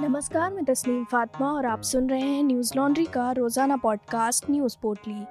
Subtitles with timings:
[0.00, 4.76] नमस्कार, मैं तस्नीम फातिमा और आप सुन रहे हैं न्यूज़ लॉन्ड्री का रोज़ाना पॉडकास्ट न्यूज़
[4.82, 5.22] पोर्टली।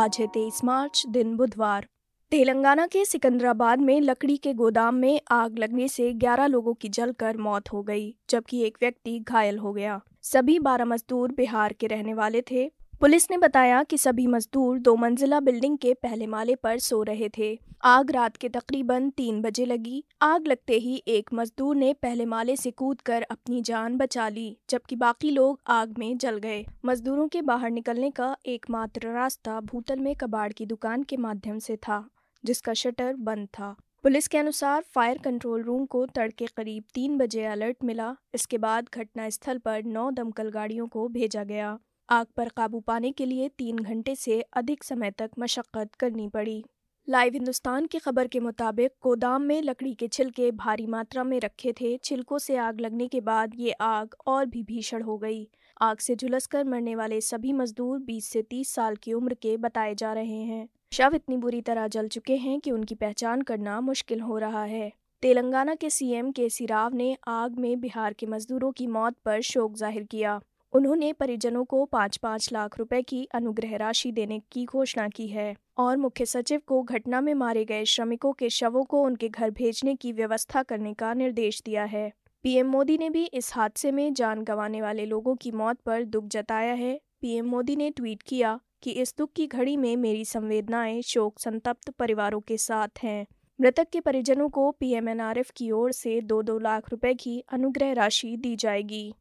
[0.00, 1.86] आज है तेईस मार्च, दिन बुधवार।
[2.30, 7.36] तेलंगाना के सिकंदराबाद में लकड़ी के गोदाम में आग लगने से 11 लोगों की जलकर
[7.36, 12.14] मौत हो गई, जबकि एक व्यक्ति घायल हो गया। सभी 12 मजदूर बिहार के रहने
[12.14, 12.72] वाले थे।
[13.02, 17.28] पुलिस ने बताया कि सभी मजदूर दो मंजिला बिल्डिंग के पहले माले पर सो रहे
[17.38, 22.26] थे। आग रात के तकरीबन तीन बजे लगी। आग लगते ही एक मजदूर ने पहले
[22.26, 27.28] माले से कूदकर अपनी जान बचा ली, जबकि बाकी लोग आग में जल गए। मजदूरों
[27.28, 32.04] के बाहर निकलने का एकमात्र रास्ता भूतल में कबाड़ की दुकान के माध्यम से था,
[32.44, 37.44] जिसका शटर बंद था। पुलिस के अनुसार फायर कंट्रोल रूम को तड़के करीब तीन बजे
[37.44, 41.78] अलर्ट मिला। इसके बाद घटनास्थल पर नौ दमकल गाड़ियों को भेजा गया।
[42.08, 46.64] आग पर काबू पाने के लिए तीन घंटे से अधिक समय तक मशक्कत करनी पड़ी।
[47.08, 51.72] लाइव हिंदुस्तान की खबर के मुताबिक, गोदाम में लकड़ी के छिलके भारी मात्रा में रखे
[51.72, 55.48] थे। छिलकों से आग लगने के बाद ये आग और भी भीषण हो गई।
[55.80, 59.94] आग से झुलसकर मरने वाले सभी मजदूर 20 से 30 साल की उम्र के बताए
[59.94, 64.20] जा रहे हैं। शव इतनी बुरी तरह जल चुके हैं कि उनकी पहचान करना मुश्किल
[64.20, 64.92] हो रहा है।
[65.22, 69.76] तेलंगाना के सीएम केसी राव ने आग में बिहार के मजदूरों की मौत पर शोक
[69.76, 70.40] ज़ाहिर किया।
[70.72, 75.54] उन्होंने परिजनों को पाँच पाँच लाख रुपए की अनुग्रह राशि देने की घोषणा की है
[75.78, 79.94] और मुख्य सचिव को घटना में मारे गए श्रमिकों के शवों को उनके घर भेजने
[79.94, 84.42] की व्यवस्था करने का निर्देश दिया है। पीएम मोदी ने भी इस हादसे में जान
[84.42, 88.90] गंवाने वाले लोगों की मौत पर दुख जताया है। पीएम मोदी ने ट्वीट किया कि
[88.90, 93.26] इस दुख की घड़ी में मेरी संवेदनाएँ शोक संतप्त परिवारों के साथ हैं।
[93.60, 98.36] मृतक के परिजनों को पीएमएनआरएफ की ओर से दो दो लाख रुपए की अनुग्रह राशि
[98.36, 99.12] दी जाएगी।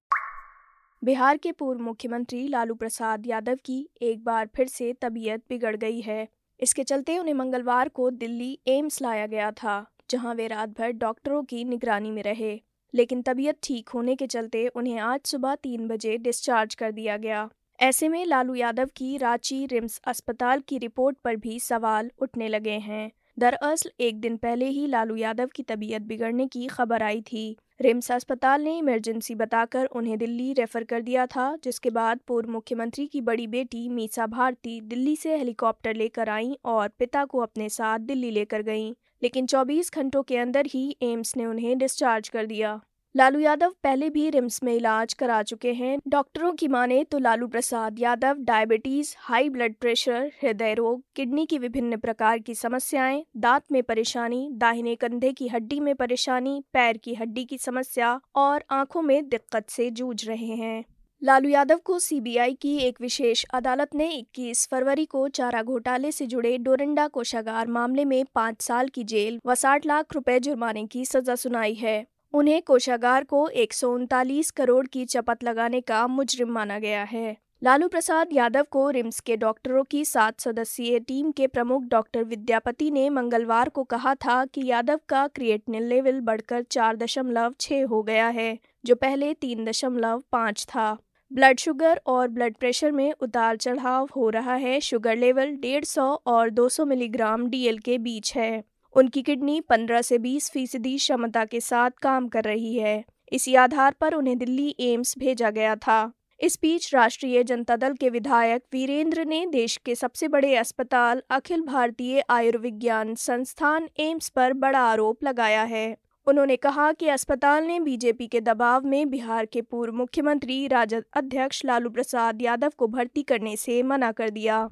[1.04, 6.02] बिहार के पूर्व मुख्यमंत्री लालू प्रसाद यादव की एक बार फिर से तबीयत बिगड़ गई
[6.02, 6.28] है।
[6.60, 11.44] इसके चलते उन्हें मंगलवार को दिल्ली एम्स लाया गया था, जहाँ वे रात भर डॉक्टरों
[11.44, 12.62] की निगरानी में रहे।
[12.94, 17.50] लेकिन तबीयत ठीक होने के चलते उन्हें आज सुबह तीन बजे डिस्चार्ज कर दिया गया।
[17.80, 22.78] ऐसे में लालू यादव की रांची रिम्स अस्पताल की रिपोर्ट पर भी सवाल उठने लगे
[22.80, 27.58] हैं। दरअसल एक दिन पहले ही लालू यादव की तबीयत बिगड़ने की खबर आई थी।
[27.82, 33.06] रिम्स अस्पताल ने इमरजेंसी बताकर उन्हें दिल्ली रेफर कर दिया था, जिसके बाद पूर्व मुख्यमंत्री
[33.08, 38.00] की बड़ी बेटी मीसा भारती दिल्ली से हेलीकॉप्टर लेकर आईं और पिता को अपने साथ
[38.00, 38.94] दिल्ली लेकर गईं,
[39.24, 42.80] लेकिन 24 घंटों के अंदर ही एम्स ने उन्हें डिस्चार्ज कर दिया।
[43.16, 47.48] लालू यादव पहले भी रिम्स में इलाज करा चुके हैं। डॉक्टरों की माने तो Lalu
[47.48, 53.64] Prasad Yadav, diabetes, high blood pressure, हृदय रोग, किडनी की विभिन्न प्रकार की समस्याएँ, दांत
[53.72, 59.02] में परेशानी, दाहिने कंधे की हड्डी में परेशानी, पैर की हड्डी की समस्या और आँखों
[59.02, 60.84] में दिक्कत से जूझ रहे हैं।
[61.24, 66.28] लालू यादव को सीबीआई की एक विशेष अदालत ने 21 फरवरी को चारा घोटाले से
[66.28, 71.06] जुड़े डोरंडा कोषागार मामले में पाँच साल की जेल व साठ लाख रुपए जुर्माने की
[71.06, 76.52] सजा सुनाई है। उन्हें कोषागार को एक सौ उनतालीस करोड़ की चपत लगाने का मुजरिम
[76.52, 81.48] माना गया है। लालू प्रसाद यादव को रिम्स के डॉक्टरों की सात सदस्यीय टीम के
[81.48, 86.96] प्रमुख डॉक्टर विद्यापति ने मंगलवार को कहा था कि यादव का क्रिएटिनिन लेवल बढ़कर चार
[86.96, 90.98] दशमलव छः हो गया है, जो पहले तीन दशमलव पाँच था।
[91.32, 96.12] ब्लड शुगर और ब्लड प्रेशर में उतार चढ़ाव हो रहा है, शुगर लेवल डेढ़ सौ
[96.26, 98.64] और दो सौ मिलीग्राम डीएल के बीच है।
[98.96, 103.96] उनकी किडनी 15 से 20 फ़ीसदी क्षमता के साथ काम कर रही है। इसी आधार
[104.02, 109.26] पर उन्हें दिल्ली एम्स भेजा गया था। इस बीच राष्ट्रीय जनता दल के विधायक वीरेंद्र
[109.26, 115.64] ने देश के सबसे बड़े अस्पताल अखिल भारतीय आयुर्विज्ञान संस्थान एम्स पर बड़ा आरोप लगाया
[115.64, 115.98] है।
[116.28, 121.66] उन्होंने कहा कि अस्पताल ने बीजेपी के दबाव में बिहार के पूर्व मुख्यमंत्री राजद अध्यक्ष
[121.66, 124.70] लालू प्रसाद यादव को भर्ती करने से मना कर दिया।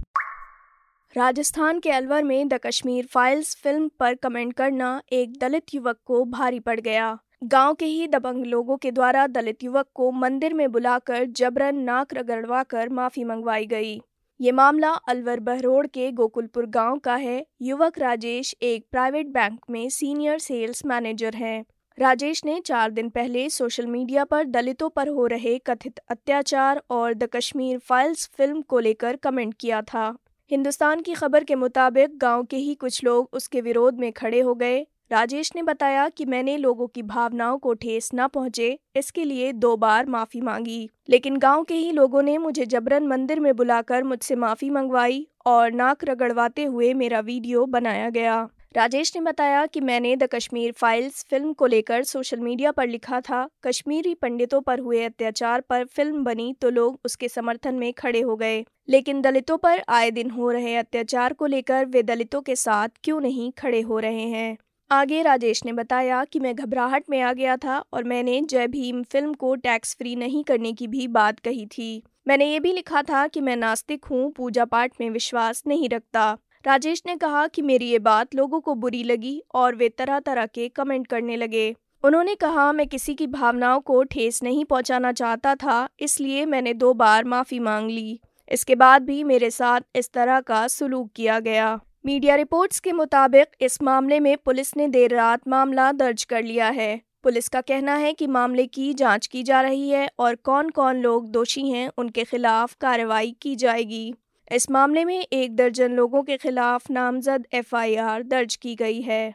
[1.16, 6.24] राजस्थान के अलवर में द कश्मीर फाइल्स फ़िल्म पर कमेंट करना एक दलित युवक को
[6.26, 10.72] भारी पड़ गया। गाँव के ही दबंग लोगों के द्वारा दलित युवक को मंदिर में
[10.72, 14.00] बुलाकर जबरन नाक रगड़वा कर माफ़ी मंगवाई गई।
[14.40, 19.90] ये मामला अलवर बहरोड के गोकुलपुर गाँव का है। युवक राजेश एक प्राइवेट बैंक में
[19.90, 21.66] सीनियर सेल्स मैनेजर हैं।
[21.98, 27.14] राजेश ने चार दिन पहले सोशल मीडिया पर दलितों पर हो रहे कथित अत्याचार और
[27.14, 30.18] द कश्मीर फाइल्स फ़िल्म को लेकर कमेंट किया था।
[30.52, 34.56] हिंदुस्तान की खबर के मुताबिक गाँव के ही कुछ लोग उसके विरोध में खड़े हो
[34.56, 34.80] गए।
[35.12, 39.76] राजेश ने बताया कि मैंने लोगों की भावनाओं को ठेस न पहुँचे, इसके लिए दो
[39.78, 44.36] बार माफ़ी मांगी। लेकिन गाँव के ही लोगों ने मुझे जबरन मंदिर में बुलाकर मुझसे
[44.36, 50.16] माफ़ी मंगवाई और नाक रगड़वाते हुए मेरा वीडियो बनाया गया। राजेश ने बताया कि मैंने
[50.16, 55.04] द कश्मीर फाइल्स फ़िल्म को लेकर सोशल मीडिया पर लिखा था। कश्मीरी पंडितों पर हुए
[55.04, 59.82] अत्याचार पर फ़िल्म बनी तो लोग उसके समर्थन में खड़े हो गए। लेकिन दलितों पर
[59.90, 64.00] आए दिन हो रहे अत्याचार को लेकर वे दलितों के साथ क्यों नहीं खड़े हो
[64.00, 64.58] रहे हैं?
[64.92, 69.02] आगे राजेश ने बताया कि मैं घबराहट में आ गया था और मैंने जय भीम
[69.04, 73.02] फ़िल्म को टैक्स फ्री नहीं करने की भी बात कही थी। मैंने ये भी लिखा
[73.02, 77.62] था कि मैं नास्तिक हूँ, पूजा पाठ में विश्वास नहीं रखता। राजेश ने कहा कि
[77.62, 81.76] मेरी ये बात लोगों को बुरी लगी और वे तरह तरह के कमेंट करने लगे।
[82.04, 86.94] उन्होंने कहा, मैं किसी की भावनाओं को ठेस नहीं पहुंचाना चाहता था, इसलिए मैंने दो
[86.94, 88.20] बार माफ़ी मांग ली।
[88.52, 93.48] इसके बाद भी मेरे साथ इस तरह का सलूक किया गया। मीडिया रिपोर्ट्स के मुताबिक,
[93.62, 97.96] इस मामले में पुलिस ने देर रात मामला दर्ज कर लिया है। पुलिस का कहना
[97.96, 101.92] है कि मामले की जाँच की जा रही है और कौन कौन लोग दोषी हैं,
[101.98, 104.14] उनके खिलाफ कार्रवाई की जाएगी।
[104.52, 109.30] इस मामले में एक दर्जन लोगों के खिलाफ नामजद एफआईआर दर्ज की गई है।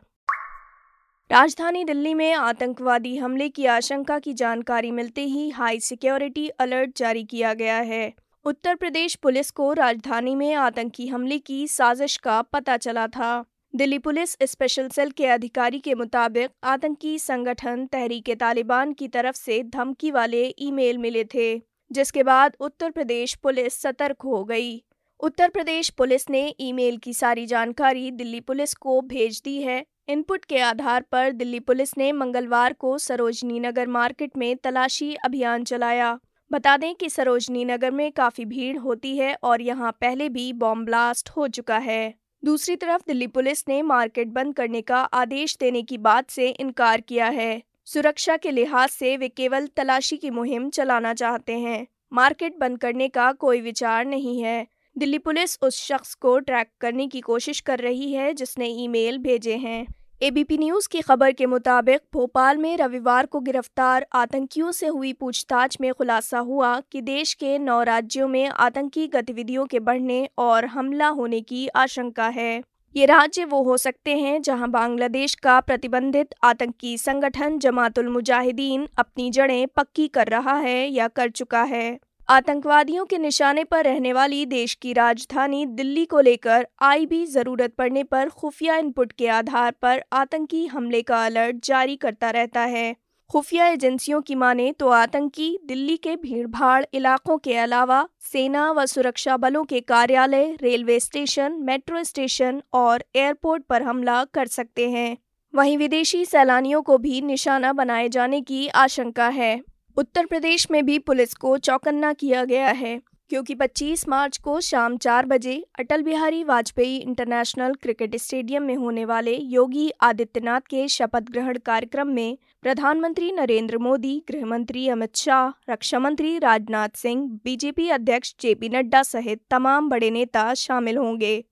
[1.31, 7.23] राजधानी दिल्ली में आतंकवादी हमले की आशंका की जानकारी मिलते ही हाई सिक्योरिटी अलर्ट जारी
[7.25, 8.13] किया गया है।
[8.45, 13.45] उत्तर प्रदेश पुलिस को राजधानी में आतंकी हमले की साजिश का पता चला था।
[13.75, 19.63] दिल्ली पुलिस स्पेशल सेल के अधिकारी के मुताबिक आतंकी संगठन तहरीक तालिबान की तरफ़ से
[19.63, 21.57] धमकी वाले ईमेल मिले थे,
[21.91, 24.83] जिसके बाद उत्तर प्रदेश पुलिस सतर्क हो गई।
[25.25, 30.45] उत्तर प्रदेश पुलिस ने ईमेल की सारी जानकारी दिल्ली पुलिस को भेज दी है। इनपुट
[30.45, 36.19] के आधार पर दिल्ली पुलिस ने मंगलवार को सरोजनी नगर मार्केट में तलाशी अभियान चलाया।
[36.51, 40.87] बता दें कि सरोजनी नगर में काफ़ी भीड़ होती है और यहाँ पहले भी बॉम्ब
[40.87, 45.83] ब्लास्ट हो चुका है। दूसरी तरफ़ दिल्ली पुलिस ने मार्केट बंद करने का आदेश देने
[45.83, 50.71] की बात से इनकार किया है। सुरक्षा के लिहाज से वे केवल तलाशी की मुहिम
[50.71, 56.15] चलाना चाहते हैं। मार्केट बंद करने का कोई विचार नहीं है। दिल्ली पुलिस उस शख्स
[56.15, 59.87] को ट्रैक करने की कोशिश कर रही है, जिसने ईमेल भेजे हैं।
[60.23, 65.77] एबीपी न्यूज़ की खबर के मुताबिक, भोपाल में रविवार को गिरफ़्तार आतंकियों से हुई पूछताछ
[65.81, 71.09] में खुलासा हुआ कि देश के नौ राज्यों में आतंकी गतिविधियों के बढ़ने और हमला
[71.09, 72.63] होने की आशंका है।
[72.97, 79.31] ये राज्य वो हो सकते हैं जहाँ बांग्लादेश का प्रतिबंधित आतंकी संगठन जमातुल मुजाहिदीन अपनी
[79.31, 81.99] जड़ें पक्की कर रहा है या कर चुका है।
[82.29, 87.73] आतंकवादियों के निशाने पर रहने वाली देश की राजधानी दिल्ली को लेकर आई भी ज़रूरत
[87.75, 92.95] पड़ने पर खुफिया इनपुट के आधार पर आतंकी हमले का अलर्ट जारी करता रहता है।
[93.31, 99.37] खुफिया एजेंसियों की माने तो आतंकी दिल्ली के भीड़भाड़ इलाकों के अलावा सेना व सुरक्षा
[99.37, 105.17] बलों के कार्यालय, रेलवे स्टेशन, मेट्रो स्टेशन और एयरपोर्ट पर हमला कर सकते हैं।
[105.55, 109.61] वहीं विदेशी सैलानियों को भी निशाना बनाए जाने की आशंका है।
[109.97, 113.01] उत्तर प्रदेश में भी पुलिस को चौकन्ना किया गया है,
[113.31, 119.05] क्योंकि 25 मार्च को शाम चार बजे Atal Bihari Vajpayee international cricket stadium में होने
[119.05, 125.71] वाले योगी आदित्यनाथ के शपथ ग्रहण कार्यक्रम में प्रधानमंत्री नरेंद्र मोदी गृह मंत्री अमित शाह
[125.71, 131.45] रक्षा मंत्री राजनाथ सिंह, बीजेपी अध्यक्ष जेपी नड्डा सहित तमाम बड़े नेता शामिल होंगे।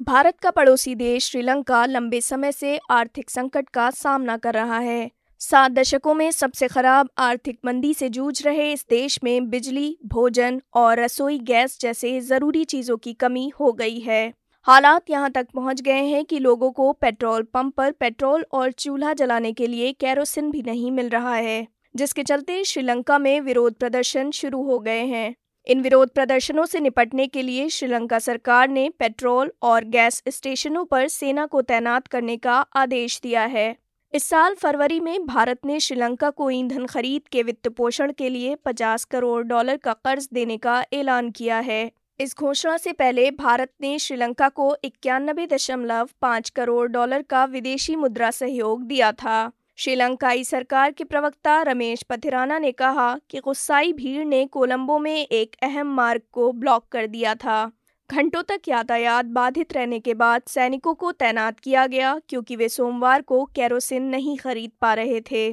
[0.00, 5.10] भारत का पड़ोसी देश श्रीलंका लंबे समय से आर्थिक संकट का सामना कर रहा है।
[5.40, 10.60] सात दशकों में सबसे खराब आर्थिक मंदी से जूझ रहे इस देश में बिजली, भोजन
[10.74, 14.32] और रसोई गैस जैसे ज़रूरी चीज़ों की कमी हो गई है।
[14.66, 19.12] हालात यहाँ तक पहुँच गए हैं कि लोगों को पेट्रोल पंप पर पेट्रोल और चूल्हा
[19.14, 24.30] जलाने के लिए कैरोसिन भी नहीं मिल रहा है, जिसके चलते श्रीलंका में विरोध प्रदर्शन
[24.32, 25.34] शुरू हो गए हैं।
[25.66, 31.08] इन विरोध प्रदर्शनों से निपटने के लिए श्रीलंका सरकार ने पेट्रोल और गैस स्टेशनों पर
[31.10, 33.74] सेना को तैनात करने का आदेश दिया है।
[34.12, 38.54] इस साल फरवरी में भारत ने श्रीलंका को ईंधन खरीद के वित्त पोषण के लिए
[38.54, 41.90] 50 करोड़ डॉलर का कर्ज देने का ऐलान किया है।
[42.20, 47.96] इस घोषणा से पहले भारत ने श्रीलंका को इक्यानबे दशमलव पाँच करोड़ डॉलर का विदेशी
[47.96, 54.24] मुद्रा सहयोग दिया था। श्रीलंकाई सरकार के प्रवक्ता रमेश पथिराना ने कहा कि गुस्साई भीड़
[54.24, 57.70] ने कोलंबो में एक अहम मार्ग को ब्लॉक कर दिया था।
[58.10, 63.22] घंटों तक यातायात बाधित रहने के बाद सैनिकों को तैनात किया गया क्योंकि वे सोमवार
[63.22, 65.44] को कैरोसिन नहीं खरीद पा रहे थे।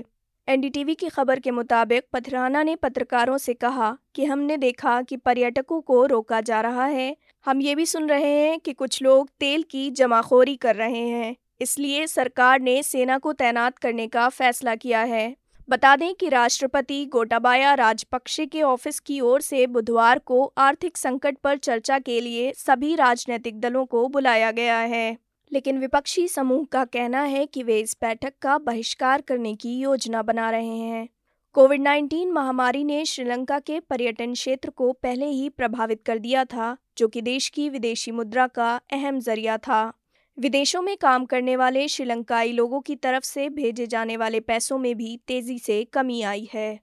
[0.48, 5.82] एनडीटीवी की खबर के मुताबिक पथराना ने पत्रकारों से कहा कि हमने देखा कि पर्यटकों
[5.82, 9.64] को रोका जा रहा है। हम ये भी सुन रहे हैं कि कुछ लोग तेल
[9.64, 15.02] की जमाखोरी कर रहे हैं, इसलिए सरकार ने सेना को तैनात करने का फैसला किया
[15.06, 15.36] है।
[15.70, 21.38] बता दें कि राष्ट्रपति गोटाबाया राजपक्षे के ऑफ़िस की ओर से बुधवार को आर्थिक संकट
[21.38, 25.18] पर चर्चा के लिए सभी राजनीतिक दलों को बुलाया गया है।
[25.54, 30.22] लेकिन विपक्षी समूह का कहना है कि वे इस बैठक का बहिष्कार करने की योजना
[30.22, 31.10] बना रहे हैं।
[31.54, 36.78] कोविड 19 महामारी ने श्रीलंका के पर्यटन क्षेत्र को पहले ही प्रभावित कर दिया था,
[36.98, 39.94] जो कि देश की विदेशी मुद्रा का अहम ज़रिया था।
[40.40, 44.96] विदेशों में काम करने वाले श्रीलंकाई लोगों की तरफ़ से भेजे जाने वाले पैसों में
[44.98, 46.80] भी तेज़ी से कमी आई है।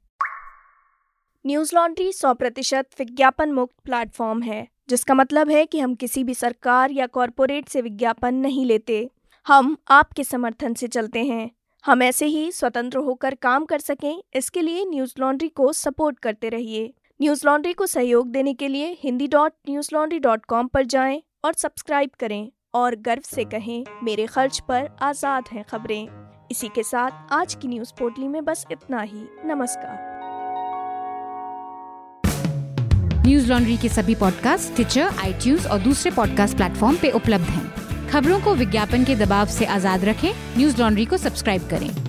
[1.46, 6.34] न्यूज़ लॉन्ड्री सौ प्रतिशत विज्ञापन मुक्त प्लेटफॉर्म है, जिसका मतलब है कि हम किसी भी
[6.34, 9.11] सरकार या कॉरपोरेट से विज्ञापन नहीं लेते।
[9.46, 11.50] हम आपके समर्थन से चलते हैं।
[11.84, 16.49] हम ऐसे ही स्वतंत्र होकर काम कर सकें, इसके लिए न्यूज़ लॉन्ड्री को सपोर्ट करते
[16.49, 19.52] रहिए। न्यूज़ लॉन्ड्री को सहयोग देने के लिए Hindi dot
[19.92, 24.88] newslaundry dot com पर जाएँ और सब्सक्राइब करें। और गर्व से कहें, मेरे खर्च पर
[25.02, 26.09] आज़ाद हैं खबरें।
[26.50, 30.12] इसी के साथ आज की न्यूज़ पोर्टली में बस इतना ही। नमस्कार।
[33.26, 38.40] न्यूज़ लॉन्ड्री के सभी पॉडकास्ट ट्विटर आई और दूसरे पॉडकास्ट प्लेटफॉर्म पे उपलब्ध हैं। खबरों
[38.40, 42.03] को विज्ञापन के दबाव से आज़ाद रखें। न्यूज़ लॉन्ड्री को सब्सक्राइब करें।